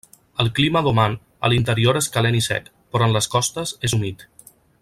El 0.43 0.47
clima 0.59 0.81
d'Oman 0.87 1.17
a 1.47 1.51
l'interior 1.53 2.01
és 2.01 2.09
calent 2.17 2.39
i 2.41 2.43
sec, 2.49 2.73
però 2.95 3.09
en 3.11 3.17
les 3.19 3.33
costes 3.37 3.79
és 3.91 3.99
humit. 4.01 4.27